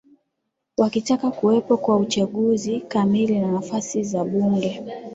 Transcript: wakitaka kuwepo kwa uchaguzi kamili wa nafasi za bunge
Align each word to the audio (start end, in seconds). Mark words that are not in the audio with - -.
wakitaka 0.77 1.31
kuwepo 1.31 1.77
kwa 1.77 1.95
uchaguzi 1.97 2.79
kamili 2.79 3.41
wa 3.41 3.51
nafasi 3.51 4.03
za 4.03 4.23
bunge 4.23 4.83